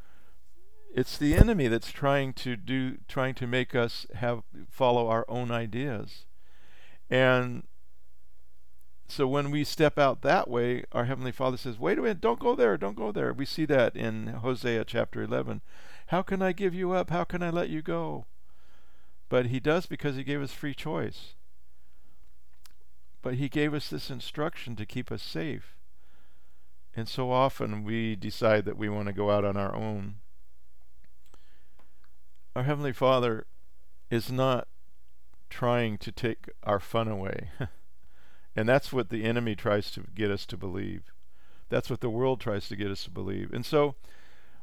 it's 0.94 1.18
the 1.18 1.36
enemy 1.36 1.68
that's 1.68 1.92
trying 1.92 2.34
to 2.34 2.56
do 2.56 2.98
trying 3.08 3.36
to 3.36 3.48
make 3.48 3.76
us 3.76 4.08
have 4.16 4.42
follow 4.70 5.08
our 5.08 5.26
own 5.30 5.52
ideas. 5.52 6.26
And 7.10 7.64
so 9.12 9.28
when 9.28 9.52
we 9.52 9.66
step 9.66 10.00
out 10.00 10.22
that 10.22 10.50
way, 10.50 10.86
our 10.94 11.04
Heavenly 11.04 11.34
Father 11.34 11.58
says, 11.58 11.78
wait 11.78 12.00
a 12.00 12.02
minute, 12.02 12.22
don't 12.22 12.40
go 12.40 12.56
there, 12.56 12.78
don't 12.78 12.96
go 12.96 13.12
there. 13.12 13.34
We 13.34 13.46
see 13.46 13.66
that 13.66 13.94
in 13.94 14.28
Hosea 14.28 14.86
chapter 14.86 15.22
11. 15.22 15.60
How 16.08 16.22
can 16.22 16.42
I 16.42 16.54
give 16.54 16.74
you 16.74 16.94
up? 16.94 17.10
How 17.10 17.26
can 17.26 17.44
I 17.44 17.50
let 17.50 17.70
you 17.70 17.82
go? 17.82 18.26
But 19.28 19.48
He 19.48 19.60
does 19.60 19.86
because 19.86 20.16
He 20.16 20.24
gave 20.24 20.42
us 20.42 20.54
free 20.54 20.74
choice. 20.74 21.36
But 23.22 23.34
He 23.34 23.50
gave 23.50 23.74
us 23.74 23.90
this 23.90 24.10
instruction 24.10 24.78
to 24.78 24.86
keep 24.86 25.12
us 25.12 25.22
safe. 25.22 25.76
And 26.96 27.10
so 27.10 27.30
often 27.30 27.84
we 27.84 28.16
decide 28.16 28.64
that 28.64 28.78
we 28.78 28.88
want 28.88 29.08
to 29.08 29.14
go 29.14 29.30
out 29.30 29.44
on 29.44 29.58
our 29.58 29.76
own. 29.76 30.16
Our 32.56 32.64
Heavenly 32.64 32.94
Father 32.94 33.46
is 34.10 34.32
not 34.32 34.70
trying 35.50 35.98
to 35.98 36.14
take 36.14 36.50
our 36.64 36.80
fun 36.80 37.10
away. 37.10 37.50
And 38.56 38.68
that's 38.68 38.92
what 38.92 39.10
the 39.10 39.24
enemy 39.24 39.56
tries 39.56 39.92
to 39.92 40.04
get 40.14 40.30
us 40.30 40.46
to 40.48 40.58
believe. 40.58 41.04
That's 41.70 41.90
what 41.90 42.02
the 42.02 42.10
world 42.10 42.42
tries 42.42 42.68
to 42.68 42.76
get 42.76 42.92
us 42.92 43.06
to 43.06 43.10
believe. 43.10 43.54
And 43.54 43.66
so 43.66 43.96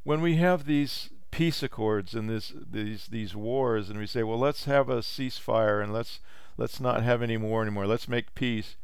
when 0.05 0.21
we 0.21 0.37
have 0.37 0.67
these 0.67 1.11
peace 1.31 1.63
accords 1.63 2.15
and 2.15 2.29
this 2.29 2.53
these 2.71 3.07
these 3.09 3.35
wars 3.35 3.89
and 3.89 3.99
we 3.99 4.07
say, 4.07 4.23
well, 4.23 4.39
let's 4.39 4.65
have 4.65 4.89
a 4.89 4.99
ceasefire 4.99 5.83
and 5.83 5.93
let's 5.93 6.21
let's 6.57 6.81
not 6.81 7.03
have 7.03 7.23
any 7.23 7.37
war 7.37 7.63
anymore. 7.63 7.87
Let's 7.87 8.09
make 8.09 8.35
peace. 8.35 8.77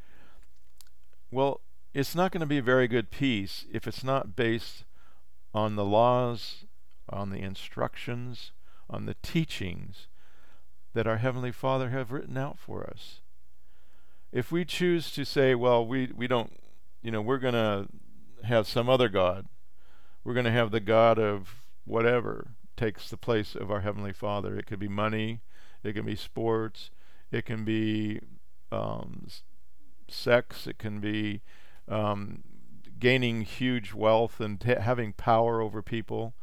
Well, 1.31 1.61
it's 1.93 2.15
not 2.15 2.33
going 2.33 2.41
to 2.41 2.47
be 2.47 2.59
a 2.59 2.63
very 2.63 2.89
good 2.89 3.11
peace 3.11 3.67
if 3.73 3.87
it's 3.87 4.05
not 4.05 4.37
based 4.37 4.85
on 5.53 5.77
the 5.77 5.85
laws, 5.85 6.65
on 7.09 7.31
the 7.31 7.41
instructions, 7.41 8.53
on 8.89 9.07
the 9.07 9.17
teachings 9.23 10.09
that 10.95 11.07
our 11.07 11.19
heavenly 11.19 11.53
Father 11.53 11.91
have 11.91 12.11
written 12.11 12.37
out 12.37 12.59
for 12.59 12.85
us 12.85 13.21
if 14.35 14.51
we 14.51 14.65
choose 14.65 15.13
to 15.13 15.25
say, 15.25 15.55
well, 15.55 15.87
we, 15.87 16.11
we 16.15 16.27
don't, 16.27 16.59
you 17.03 17.13
know, 17.13 17.23
we're 17.23 17.39
going 17.39 17.55
to 17.55 17.87
have 18.43 18.67
some 18.67 18.89
other 18.91 19.09
God, 19.09 19.47
we're 20.25 20.35
going 20.35 20.45
to 20.45 20.51
have 20.51 20.73
the 20.73 20.81
God 20.81 21.21
of 21.21 21.63
whatever 21.85 22.49
takes 22.77 23.09
the 23.09 23.17
place 23.17 23.55
of 23.55 23.71
our 23.71 23.83
Heavenly 23.83 24.13
Father. 24.13 24.59
It 24.59 24.67
could 24.67 24.81
be 24.81 24.89
money, 24.89 25.41
it 25.85 25.93
can 25.93 26.05
be 26.05 26.17
sports, 26.17 26.91
it 27.31 27.45
can 27.45 27.65
be 27.65 28.21
um, 28.73 29.29
sex, 30.09 30.67
it 30.67 30.79
can 30.79 30.99
be 30.99 31.43
um, 31.87 32.43
gaining 32.99 33.43
huge 33.43 33.95
wealth 33.95 34.41
and 34.41 34.61
t- 34.61 34.75
having 34.75 35.13
power 35.13 35.61
over 35.61 35.81
people. 35.81 36.35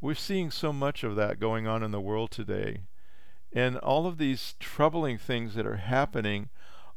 We're 0.00 0.14
seeing 0.14 0.50
so 0.50 0.72
much 0.72 1.04
of 1.04 1.16
that 1.16 1.38
going 1.38 1.66
on 1.66 1.82
in 1.82 1.90
the 1.90 2.00
world 2.00 2.30
today. 2.30 2.84
And 3.52 3.76
all 3.76 4.06
of 4.06 4.16
these 4.16 4.54
troubling 4.58 5.18
things 5.18 5.54
that 5.54 5.66
are 5.66 5.76
happening 5.76 6.48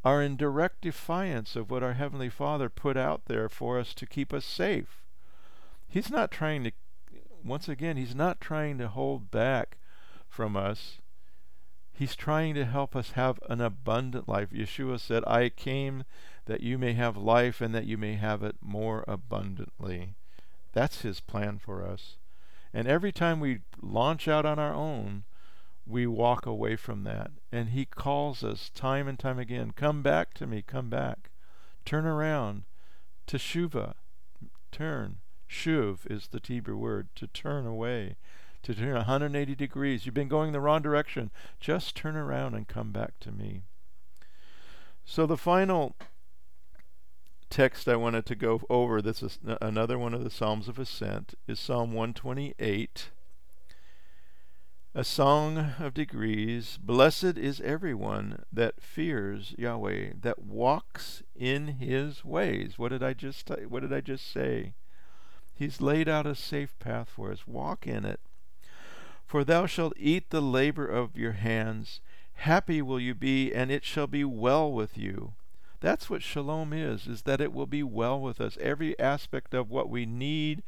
are 0.04 0.22
in 0.22 0.38
direct 0.38 0.82
defiance 0.82 1.56
of 1.56 1.70
what 1.70 1.84
our 1.84 1.94
Heavenly 1.94 2.30
Father 2.30 2.70
put 2.70 2.96
out 2.96 3.26
there 3.26 3.50
for 3.50 3.78
us 3.78 3.94
to 3.96 4.06
keep 4.06 4.34
us 4.34 4.46
safe. 4.46 5.04
He's 5.88 6.10
not 6.10 6.32
trying 6.32 6.64
to, 6.64 6.72
once 7.44 7.68
again, 7.68 7.98
He's 7.98 8.16
not 8.16 8.40
trying 8.40 8.78
to 8.78 8.88
hold 8.88 9.32
back 9.32 9.78
from 10.28 10.56
us. 10.56 11.00
He's 11.92 12.16
trying 12.16 12.56
to 12.56 12.66
help 12.66 12.96
us 12.96 13.12
have 13.12 13.40
an 13.50 13.60
abundant 13.60 14.30
life. 14.30 14.52
Yeshua 14.52 15.00
said, 15.02 15.24
I 15.28 15.50
came 15.50 16.06
that 16.46 16.62
you 16.62 16.78
may 16.78 16.94
have 16.94 17.18
life 17.18 17.60
and 17.60 17.76
that 17.76 17.86
you 17.86 17.98
may 17.98 18.14
have 18.14 18.42
it 18.42 18.56
more 18.62 19.04
abundantly. 19.06 20.16
That's 20.72 21.02
His 21.02 21.20
plan 21.20 21.60
for 21.60 21.86
us. 21.86 22.16
And 22.74 22.88
every 22.88 23.12
time 23.12 23.40
we 23.40 23.60
launch 23.82 24.28
out 24.28 24.46
on 24.46 24.60
our 24.60 24.74
own, 24.74 25.26
we 25.86 26.06
walk 26.06 26.46
away 26.46 26.76
from 26.76 27.04
that. 27.04 27.32
And 27.52 27.70
He 27.70 27.86
calls 27.86 28.44
us 28.44 28.70
time 28.70 29.08
and 29.08 29.18
time 29.18 29.40
again 29.40 29.72
come 29.76 30.02
back 30.02 30.34
to 30.36 30.48
me, 30.48 30.62
come 30.62 30.90
back. 30.90 31.30
Turn 31.86 32.06
around. 32.06 32.64
Teshuva. 33.28 33.96
Turn. 34.72 35.18
Shuv 35.50 36.00
is 36.10 36.28
the 36.28 36.40
Hebrew 36.46 36.78
word, 36.78 37.10
to 37.16 37.26
turn 37.26 37.66
away, 37.66 38.18
to 38.62 38.76
turn 38.76 38.94
180 38.94 39.56
degrees. 39.56 40.06
You've 40.06 40.14
been 40.14 40.28
going 40.28 40.52
the 40.52 40.62
wrong 40.62 40.82
direction. 40.82 41.32
Just 41.60 41.96
turn 41.96 42.16
around 42.16 42.54
and 42.54 42.68
come 42.68 42.92
back 42.92 43.20
to 43.22 43.32
me. 43.32 43.64
So 45.04 45.26
the 45.26 45.38
final 45.38 45.96
text 47.50 47.88
I 47.88 47.96
wanted 47.96 48.28
to 48.28 48.36
go 48.36 48.62
over, 48.70 49.02
this 49.02 49.24
is 49.24 49.40
another 49.60 49.98
one 49.98 50.14
of 50.14 50.24
the 50.24 50.30
Psalms 50.30 50.68
of 50.68 50.78
Ascent, 50.78 51.34
is 51.48 51.60
Psalm 51.60 51.94
128 51.94 53.10
a 54.96 55.04
song 55.04 55.74
of 55.80 55.94
degrees. 55.94 56.80
Blessed 56.82 57.38
is 57.38 57.62
everyone 57.62 58.44
that 58.52 58.82
fears 58.82 59.54
Yahweh, 59.58 60.14
that 60.22 60.42
walks 60.42 61.22
in 61.36 61.68
his 61.68 62.26
ways. 62.26 62.80
What 62.80 62.90
did 62.90 63.04
I 63.04 63.14
just 63.14 63.48
t- 63.48 63.66
what 63.68 63.82
did 63.82 63.94
I 63.94 64.02
just 64.02 64.32
say? 64.32 64.74
He's 65.54 65.80
laid 65.82 66.10
out 66.10 66.26
a 66.26 66.34
safe 66.34 66.78
path 66.80 67.10
for 67.10 67.32
us. 67.32 67.46
Walk 67.46 67.86
in 67.86 68.04
it. 68.04 68.20
For 69.28 69.44
thou 69.44 69.68
shalt 69.68 69.94
eat 69.96 70.32
the 70.32 70.42
labor 70.42 70.88
of 70.88 71.16
your 71.16 71.34
hands. 71.34 72.02
Happy 72.34 72.82
will 72.82 73.00
you 73.00 73.14
be, 73.14 73.54
and 73.54 73.70
it 73.70 73.84
shall 73.84 74.08
be 74.08 74.24
well 74.24 74.72
with 74.72 74.98
you. 74.98 75.34
That's 75.82 76.10
what 76.10 76.24
shalom 76.24 76.74
is, 76.74 77.06
is 77.06 77.22
that 77.24 77.42
it 77.42 77.54
will 77.54 77.68
be 77.68 77.84
well 77.84 78.20
with 78.20 78.42
us. 78.42 78.58
Every 78.60 78.98
aspect 79.00 79.54
of 79.54 79.70
what 79.70 79.90
we 79.90 80.08
need, 80.08 80.64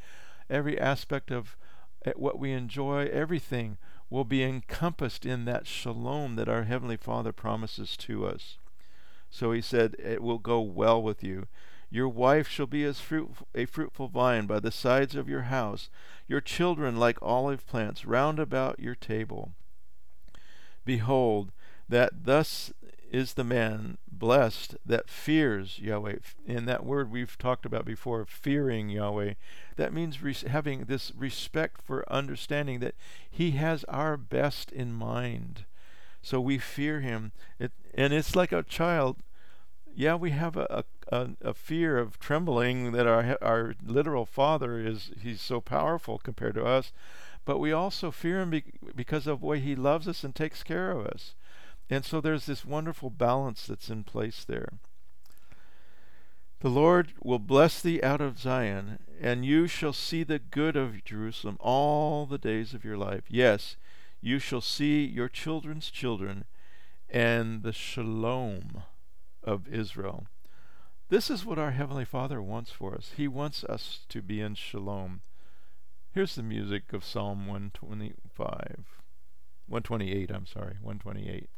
every 0.50 0.80
aspect 0.80 1.32
of 1.32 1.58
eh, 2.06 2.14
what 2.16 2.38
we 2.38 2.52
enjoy, 2.52 3.10
everything 3.12 3.78
will 4.12 4.26
be 4.26 4.44
encompassed 4.44 5.26
in 5.26 5.46
that 5.46 5.66
shalom 5.66 6.36
that 6.36 6.50
our 6.50 6.64
Heavenly 6.64 6.98
Father 6.98 7.32
promises 7.32 7.96
to 7.98 8.28
us. 8.28 8.58
So 9.30 9.54
he 9.54 9.62
said, 9.62 9.96
It 9.98 10.22
will 10.22 10.38
go 10.38 10.60
well 10.60 11.02
with 11.02 11.24
you. 11.24 11.48
Your 11.90 12.10
wife 12.10 12.48
shall 12.48 12.68
be 12.68 12.84
as 12.84 13.02
a 13.56 13.66
fruitful 13.66 14.08
vine 14.10 14.46
by 14.46 14.60
the 14.60 14.72
sides 14.72 15.16
of 15.16 15.30
your 15.30 15.44
house, 15.44 15.90
your 16.28 16.42
children 16.42 16.98
like 16.98 17.18
olive 17.22 17.66
plants 17.66 18.06
round 18.06 18.38
about 18.38 18.80
your 18.80 18.96
table. 18.96 19.54
Behold, 20.86 21.52
that 21.88 22.26
thus 22.26 22.72
is 23.12 23.34
the 23.34 23.44
man 23.44 23.98
blessed 24.10 24.78
that 24.86 25.10
fears 25.10 25.80
Yahweh. 25.80 26.16
In 26.48 26.66
that 26.66 26.86
word 26.86 27.12
we've 27.12 27.38
talked 27.38 27.66
about 27.66 27.84
before, 27.84 28.26
fearing 28.26 28.90
Yahweh, 28.90 29.34
that 29.76 29.94
means 29.94 30.24
res- 30.24 30.44
having 30.44 30.86
this 30.86 31.12
respect 31.16 31.82
for 31.82 32.10
understanding 32.12 32.80
that 32.80 32.96
He 33.30 33.52
has 33.52 33.84
our 33.86 34.16
best 34.16 34.72
in 34.72 34.94
mind. 34.94 35.66
So 36.22 36.40
we 36.40 36.58
fear 36.58 37.02
Him. 37.02 37.34
It, 37.60 37.74
and 37.94 38.14
it's 38.14 38.36
like 38.36 38.54
a 38.54 38.64
child. 38.64 39.18
Yeah, 39.94 40.16
we 40.16 40.32
have 40.32 40.56
a, 40.56 40.86
a, 41.12 41.32
a 41.42 41.54
fear 41.54 41.98
of 41.98 42.18
trembling 42.18 42.94
that 42.94 43.08
our 43.08 43.38
our 43.42 43.76
literal 43.86 44.26
Father 44.26 44.80
is 44.80 45.12
He's 45.22 45.42
so 45.42 45.60
powerful 45.60 46.18
compared 46.18 46.56
to 46.56 46.64
us, 46.64 46.94
but 47.44 47.60
we 47.60 47.74
also 47.74 48.10
fear 48.10 48.40
Him 48.40 48.52
be- 48.52 48.64
because 48.96 49.28
of 49.28 49.42
the 49.42 49.46
way 49.46 49.60
He 49.60 49.76
loves 49.76 50.08
us 50.08 50.24
and 50.24 50.34
takes 50.34 50.64
care 50.64 50.92
of 50.92 51.06
us. 51.06 51.36
And 51.92 52.06
so 52.06 52.22
there's 52.22 52.46
this 52.46 52.64
wonderful 52.64 53.10
balance 53.10 53.68
that's 53.68 53.90
in 53.90 54.06
place 54.06 54.46
there. 54.46 54.70
The 56.62 56.70
Lord 56.70 57.12
will 57.22 57.38
bless 57.38 57.82
thee 57.82 58.02
out 58.02 58.22
of 58.22 58.40
Zion, 58.40 59.00
and 59.20 59.44
you 59.44 59.68
shall 59.68 59.92
see 59.92 60.24
the 60.24 60.40
good 60.40 60.78
of 60.78 61.04
Jerusalem 61.04 61.58
all 61.60 62.26
the 62.26 62.38
days 62.38 62.74
of 62.74 62.86
your 62.86 62.96
life. 62.96 63.24
Yes, 63.28 63.76
you 64.22 64.40
shall 64.40 64.62
see 64.62 65.04
your 65.04 65.28
children's 65.28 65.92
children 65.92 66.46
and 67.10 67.62
the 67.62 67.74
shalom 67.74 68.84
of 69.44 69.68
Israel. 69.68 70.28
This 71.10 71.30
is 71.30 71.46
what 71.46 71.60
our 71.60 71.72
Heavenly 71.72 72.06
Father 72.06 72.42
wants 72.42 72.72
for 72.72 72.96
us. 72.96 73.12
He 73.18 73.28
wants 73.28 73.66
us 73.66 74.06
to 74.08 74.22
be 74.22 74.40
in 74.40 74.56
shalom. 74.56 75.22
Here's 76.14 76.36
the 76.36 76.44
music 76.44 76.94
of 76.94 77.04
Psalm 77.04 77.48
125. 77.48 78.86
128, 79.68 80.32
I'm 80.32 80.46
sorry, 80.46 80.78
128. 80.82 81.50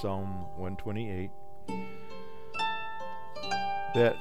Psalm 0.00 0.44
128, 0.58 1.30
that 3.94 4.16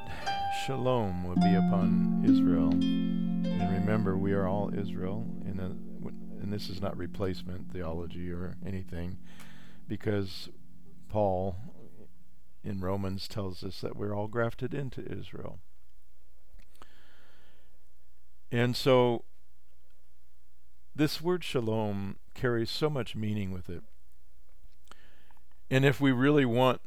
shalom 0.64 1.26
would 1.26 1.42
be 1.42 1.54
upon 1.54 2.24
Israel. 2.24 2.72
And 2.72 3.74
remember, 3.74 4.16
we 4.16 4.32
are 4.32 4.48
all 4.48 4.74
Israel, 4.74 5.28
in 5.46 5.60
a, 5.60 5.66
uh, 5.66 6.10
and 6.42 6.54
this 6.54 6.70
is 6.70 6.82
not 6.82 6.96
replacement 6.96 7.74
theology 7.74 8.32
or 8.32 8.56
anything, 8.66 9.18
because 9.86 10.48
Paul 11.10 11.58
in 12.64 12.80
Romans 12.80 13.28
tells 13.28 13.62
us 13.62 13.82
that 13.82 13.98
we're 13.98 14.16
all 14.16 14.30
grafted 14.30 14.74
into 14.74 15.02
Israel. 15.02 15.60
And 18.50 18.78
so 18.78 19.26
this 20.96 21.22
word 21.22 21.44
shalom 21.44 22.16
carries 22.34 22.72
so 22.72 22.90
much 22.90 23.14
meaning 23.14 23.52
with 23.52 23.70
it. 23.70 23.84
And 25.70 25.84
if 25.84 26.00
we 26.00 26.12
really 26.12 26.46
want 26.46 26.82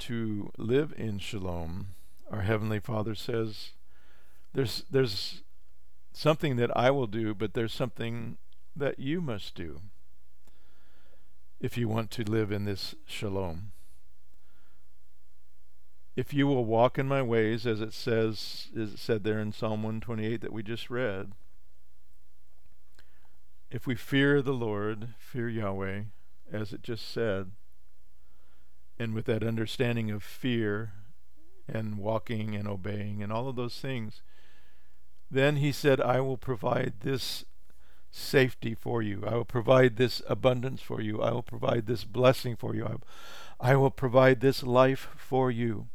to 0.00 0.50
live 0.56 0.94
in 0.96 1.18
shalom, 1.18 1.88
our 2.30 2.42
heavenly 2.42 2.80
Father 2.80 3.14
says 3.14 3.70
there's 4.52 4.84
there's 4.90 5.42
something 6.12 6.56
that 6.56 6.74
I 6.76 6.90
will 6.90 7.08
do, 7.08 7.34
but 7.34 7.54
there's 7.54 7.74
something 7.74 8.38
that 8.76 8.98
you 8.98 9.20
must 9.20 9.54
do 9.54 9.80
if 11.60 11.76
you 11.76 11.88
want 11.88 12.10
to 12.12 12.22
live 12.22 12.52
in 12.52 12.64
this 12.64 12.94
shalom. 13.06 13.72
If 16.16 16.32
you 16.32 16.46
will 16.46 16.64
walk 16.64 16.98
in 16.98 17.08
my 17.08 17.22
ways, 17.22 17.66
as 17.66 17.80
it 17.80 17.92
says, 17.92 18.68
is 18.74 18.94
it 18.94 18.98
said 18.98 19.24
there 19.24 19.40
in 19.40 19.52
Psalm 19.52 19.82
128 19.82 20.40
that 20.42 20.52
we 20.52 20.62
just 20.62 20.88
read, 20.88 21.32
if 23.70 23.88
we 23.88 23.96
fear 23.96 24.40
the 24.40 24.52
Lord, 24.52 25.08
fear 25.18 25.48
Yahweh, 25.48 26.02
as 26.52 26.72
it 26.72 26.82
just 26.82 27.10
said, 27.10 27.50
and 28.98 29.14
with 29.14 29.26
that 29.26 29.42
understanding 29.42 30.10
of 30.10 30.22
fear 30.22 30.92
and 31.68 31.98
walking 31.98 32.54
and 32.54 32.68
obeying 32.68 33.22
and 33.22 33.32
all 33.32 33.48
of 33.48 33.56
those 33.56 33.78
things, 33.80 34.22
then 35.30 35.56
he 35.56 35.72
said, 35.72 36.00
I 36.00 36.20
will 36.20 36.36
provide 36.36 36.94
this 37.00 37.44
safety 38.10 38.74
for 38.74 39.02
you. 39.02 39.24
I 39.26 39.34
will 39.34 39.44
provide 39.44 39.96
this 39.96 40.22
abundance 40.28 40.80
for 40.80 41.00
you. 41.00 41.20
I 41.20 41.32
will 41.32 41.42
provide 41.42 41.86
this 41.86 42.04
blessing 42.04 42.54
for 42.54 42.74
you. 42.74 43.00
I, 43.60 43.74
will 43.74 43.90
provide 43.90 44.40
this 44.40 44.62
life 44.62 45.08
for 45.16 45.50
you. 45.50 45.88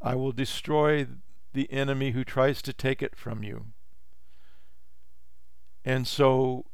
I 0.00 0.14
will 0.14 0.30
destroy 0.30 1.08
the 1.52 1.70
enemy 1.72 2.12
who 2.12 2.22
tries 2.22 2.62
to 2.62 2.72
take 2.72 3.02
it 3.02 3.16
from 3.16 3.42
you. 3.42 3.66
And 5.84 6.06
so, 6.06 6.66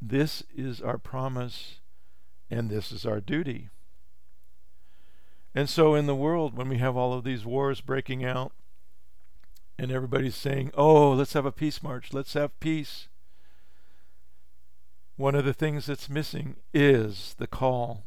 this 0.00 0.44
is 0.54 0.80
our 0.80 0.98
promise, 0.98 1.80
and 2.50 2.70
this 2.70 2.92
is 2.92 3.04
our 3.04 3.20
duty. 3.20 3.70
And 5.54 5.68
so 5.68 5.94
in 5.94 6.06
the 6.06 6.14
world, 6.14 6.56
when 6.56 6.68
we 6.68 6.78
have 6.78 6.96
all 6.96 7.12
of 7.12 7.24
these 7.24 7.44
wars 7.44 7.80
breaking 7.80 8.24
out, 8.24 8.52
and 9.78 9.90
everybody's 9.90 10.36
saying, 10.36 10.70
oh, 10.74 11.12
let's 11.12 11.32
have 11.32 11.46
a 11.46 11.52
peace 11.52 11.82
march, 11.82 12.12
let's 12.12 12.34
have 12.34 12.58
peace, 12.60 13.08
one 15.16 15.34
of 15.34 15.44
the 15.44 15.52
things 15.52 15.86
that's 15.86 16.08
missing 16.08 16.56
is 16.72 17.34
the 17.38 17.46
call 17.46 18.04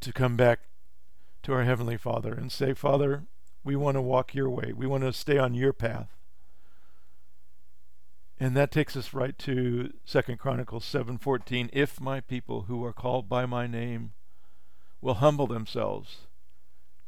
to 0.00 0.12
come 0.12 0.36
back 0.36 0.60
to 1.42 1.52
our 1.52 1.64
Heavenly 1.64 1.96
Father 1.96 2.32
and 2.32 2.52
say, 2.52 2.74
Father, 2.74 3.24
we 3.64 3.76
want 3.76 3.96
to 3.96 4.02
walk 4.02 4.34
your 4.34 4.50
way. 4.50 4.72
We 4.74 4.86
want 4.86 5.04
to 5.04 5.12
stay 5.12 5.38
on 5.38 5.54
your 5.54 5.72
path. 5.72 6.08
And 8.38 8.56
that 8.56 8.70
takes 8.70 8.96
us 8.96 9.12
right 9.12 9.38
to 9.40 9.92
Second 10.04 10.38
Chronicles 10.38 10.84
7:14, 10.84 11.68
if 11.72 12.00
my 12.00 12.20
people 12.20 12.62
who 12.62 12.82
are 12.84 12.92
called 12.92 13.28
by 13.28 13.44
my 13.44 13.66
name 13.66 14.12
will 15.02 15.14
humble 15.14 15.46
themselves, 15.46 16.26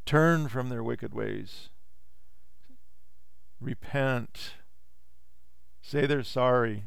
turn 0.05 0.49
from 0.49 0.69
their 0.69 0.83
wicked 0.83 1.15
ways, 1.15 1.71
repent, 3.61 4.55
say 5.81 6.07
they're 6.07 6.23
sorry, 6.23 6.85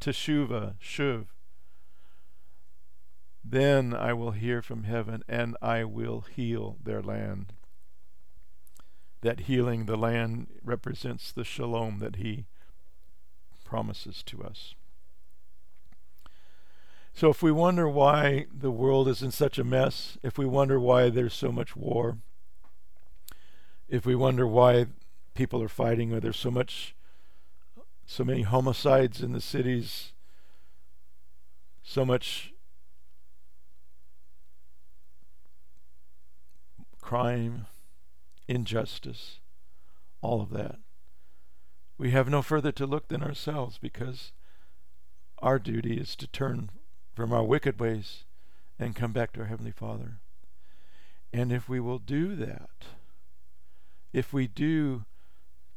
teshuva, 0.00 0.74
shuv, 0.80 1.26
then 3.44 3.94
I 3.94 4.12
will 4.12 4.32
hear 4.32 4.60
from 4.60 4.84
heaven 4.84 5.22
and 5.28 5.56
I 5.62 5.84
will 5.84 6.20
heal 6.20 6.76
their 6.82 7.02
land. 7.02 7.54
That 9.22 9.40
healing 9.40 9.86
the 9.86 9.96
land 9.96 10.48
represents 10.62 11.32
the 11.32 11.44
shalom 11.44 11.98
that 11.98 12.16
he 12.16 12.46
promises 13.64 14.22
to 14.24 14.42
us. 14.42 14.74
So 17.18 17.30
if 17.30 17.42
we 17.42 17.50
wonder 17.50 17.88
why 17.88 18.46
the 18.56 18.70
world 18.70 19.08
is 19.08 19.24
in 19.24 19.32
such 19.32 19.58
a 19.58 19.64
mess, 19.64 20.16
if 20.22 20.38
we 20.38 20.46
wonder 20.46 20.78
why 20.78 21.10
there's 21.10 21.34
so 21.34 21.50
much 21.50 21.74
war, 21.74 22.18
if 23.88 24.06
we 24.06 24.14
wonder 24.14 24.46
why 24.46 24.86
people 25.34 25.60
are 25.60 25.68
fighting, 25.68 26.12
why 26.12 26.20
there's 26.20 26.38
so 26.38 26.52
much 26.52 26.94
so 28.06 28.22
many 28.22 28.42
homicides 28.42 29.20
in 29.20 29.32
the 29.32 29.40
cities, 29.40 30.12
so 31.82 32.04
much 32.04 32.52
crime, 37.00 37.66
injustice, 38.46 39.40
all 40.20 40.40
of 40.40 40.50
that. 40.50 40.76
We 41.98 42.12
have 42.12 42.28
no 42.28 42.42
further 42.42 42.70
to 42.70 42.86
look 42.86 43.08
than 43.08 43.24
ourselves 43.24 43.76
because 43.76 44.30
our 45.40 45.58
duty 45.58 45.98
is 45.98 46.14
to 46.14 46.28
turn 46.28 46.70
from 47.18 47.32
our 47.32 47.42
wicked 47.42 47.80
ways 47.80 48.22
and 48.78 48.94
come 48.94 49.10
back 49.10 49.32
to 49.32 49.40
our 49.40 49.46
Heavenly 49.46 49.72
Father. 49.72 50.20
And 51.32 51.50
if 51.50 51.68
we 51.68 51.80
will 51.80 51.98
do 51.98 52.36
that, 52.36 52.70
if 54.12 54.32
we 54.32 54.46
do 54.46 55.04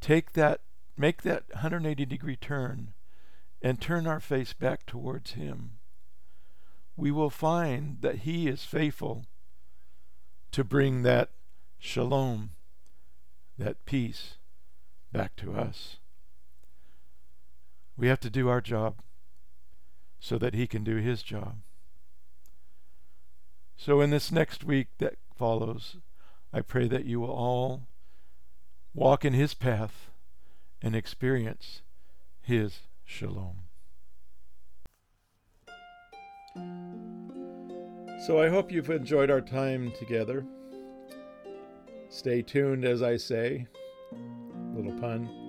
take 0.01 0.33
that, 0.33 0.61
make 0.95 1.23
that 1.23 1.45
180 1.49 2.05
degree 2.05 2.35
turn 2.35 2.93
and 3.59 3.81
turn 3.81 4.05
our 4.05 4.19
face 4.19 4.53
back 4.53 4.85
towards 4.85 5.31
Him, 5.31 5.79
we 6.95 7.09
will 7.09 7.31
find 7.31 7.97
that 8.01 8.17
He 8.17 8.47
is 8.47 8.63
faithful 8.63 9.25
to 10.51 10.63
bring 10.63 11.01
that 11.01 11.31
shalom, 11.79 12.51
that 13.57 13.83
peace, 13.85 14.35
back 15.11 15.35
to 15.37 15.53
us. 15.53 15.97
We 17.97 18.05
have 18.09 18.19
to 18.19 18.29
do 18.29 18.47
our 18.47 18.61
job 18.61 19.01
so 20.21 20.37
that 20.37 20.53
He 20.53 20.67
can 20.67 20.85
do 20.85 20.97
His 20.97 21.23
job. 21.23 21.57
So, 23.75 23.99
in 23.99 24.11
this 24.11 24.31
next 24.31 24.63
week 24.63 24.87
that 24.99 25.15
follows, 25.35 25.97
I 26.53 26.61
pray 26.61 26.87
that 26.87 27.05
you 27.05 27.19
will 27.19 27.31
all 27.31 27.87
walk 28.93 29.25
in 29.25 29.33
His 29.33 29.55
path 29.55 30.11
and 30.81 30.95
experience 30.95 31.81
His 32.41 32.81
shalom. 33.03 33.63
So 38.27 38.39
I 38.39 38.49
hope 38.49 38.71
you've 38.71 38.91
enjoyed 38.91 39.31
our 39.31 39.41
time 39.41 39.91
together. 39.97 40.45
Stay 42.09 42.43
tuned, 42.43 42.85
as 42.85 43.01
I 43.01 43.17
say. 43.17 43.65
Little 44.75 44.99
pun. 44.99 45.40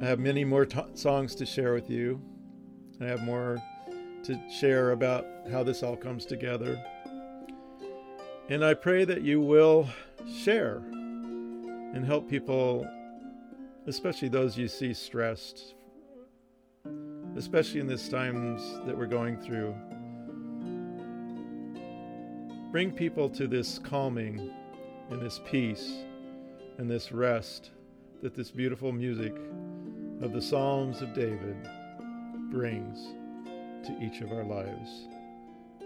I 0.00 0.04
have 0.04 0.18
many 0.18 0.44
more 0.44 0.66
t- 0.66 0.80
songs 0.94 1.34
to 1.36 1.46
share 1.46 1.72
with 1.72 1.88
you. 1.88 2.20
I 3.00 3.04
have 3.04 3.22
more 3.22 3.62
to 4.24 4.40
share 4.50 4.92
about 4.92 5.26
how 5.50 5.62
this 5.62 5.82
all 5.82 5.96
comes 5.96 6.26
together. 6.26 6.82
And 8.48 8.64
I 8.64 8.74
pray 8.74 9.04
that 9.04 9.22
you 9.22 9.40
will 9.40 9.88
share 10.42 10.82
and 11.94 12.04
help 12.04 12.28
people, 12.28 12.86
especially 13.86 14.28
those 14.28 14.58
you 14.58 14.68
see 14.68 14.92
stressed, 14.92 15.74
especially 17.36 17.80
in 17.80 17.86
these 17.86 18.08
times 18.08 18.62
that 18.86 18.96
we're 18.96 19.06
going 19.06 19.36
through 19.38 19.74
bring 22.76 22.92
people 22.92 23.26
to 23.30 23.46
this 23.46 23.78
calming 23.78 24.50
and 25.08 25.22
this 25.22 25.40
peace 25.46 26.04
and 26.76 26.90
this 26.90 27.10
rest 27.10 27.70
that 28.22 28.34
this 28.34 28.50
beautiful 28.50 28.92
music 28.92 29.34
of 30.22 30.32
the 30.32 30.40
Psalms 30.40 31.02
of 31.02 31.12
David 31.14 31.56
brings 32.50 33.08
to 33.86 33.96
each 34.00 34.20
of 34.20 34.32
our 34.32 34.44
lives. 34.44 35.08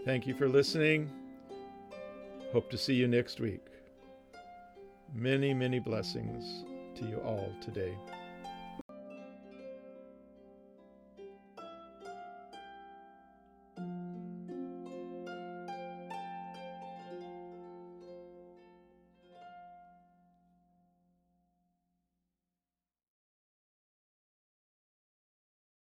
Thank 0.05 0.27
you 0.27 0.35
for 0.35 0.49
listening. 0.49 1.11
Hope 2.53 2.71
to 2.71 2.79
see 2.79 2.95
you 2.95 3.09
next 3.09 3.41
week. 3.41 3.67
Many, 5.15 5.53
many 5.53 5.81
blessings 5.81 6.65
to 6.95 7.05
you 7.05 7.17
all 7.19 7.53
today. 7.61 7.97